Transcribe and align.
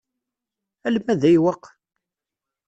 Alma 0.87 1.13
d 1.19 1.23
ayweq? 1.29 1.63